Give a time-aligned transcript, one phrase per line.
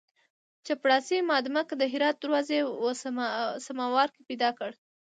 [0.65, 2.87] چپړاسي مامدک د هرات دروازې په
[3.67, 4.71] سماوار کې پیدا کړ.